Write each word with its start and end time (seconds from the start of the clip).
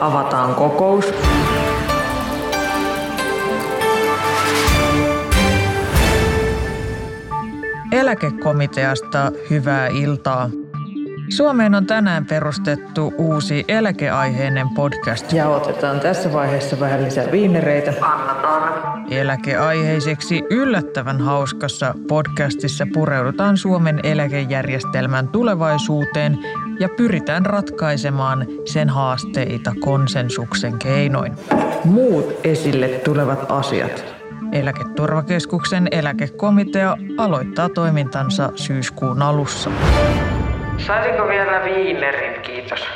avataan 0.00 0.54
kokous. 0.54 1.04
Eläkekomiteasta 7.92 9.32
hyvää 9.50 9.88
iltaa. 9.88 10.50
Suomeen 11.28 11.74
on 11.74 11.86
tänään 11.86 12.26
perustettu 12.26 13.12
uusi 13.18 13.64
eläkeaiheinen 13.68 14.68
podcast. 14.68 15.32
Ja 15.32 15.48
otetaan 15.48 16.00
tässä 16.00 16.32
vaiheessa 16.32 16.80
vähän 16.80 17.04
lisää 17.04 17.32
viinereitä. 17.32 17.92
Annataan. 18.00 19.04
Eläkeaiheiseksi 19.10 20.42
yllättävän 20.50 21.20
hauskassa 21.20 21.94
podcastissa 22.08 22.86
pureudutaan 22.94 23.56
Suomen 23.56 24.00
eläkejärjestelmän 24.02 25.28
tulevaisuuteen 25.28 26.38
ja 26.80 26.88
pyritään 26.88 27.46
ratkaisemaan 27.46 28.46
sen 28.64 28.88
haasteita 28.88 29.72
konsensuksen 29.80 30.78
keinoin. 30.78 31.32
Muut 31.84 32.34
esille 32.44 32.88
tulevat 32.88 33.46
asiat. 33.48 34.04
Eläketurvakeskuksen 34.52 35.88
eläkekomitea 35.90 36.96
aloittaa 37.18 37.68
toimintansa 37.68 38.52
syyskuun 38.54 39.22
alussa. 39.22 39.70
Saisinko 40.78 41.28
vielä 41.28 41.64
viinerin, 41.64 42.40
kiitos. 42.40 42.86